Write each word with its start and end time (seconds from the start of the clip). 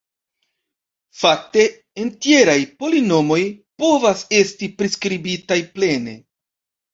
Fakte 1.23 1.65
entjeraj 2.03 2.55
polinomoj 2.79 3.37
povas 3.85 4.25
esti 4.39 4.71
priskribitaj 4.81 5.61
plene. 5.77 6.17